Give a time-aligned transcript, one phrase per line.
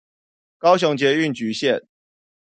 [0.57, 1.85] 高雄捷運橘線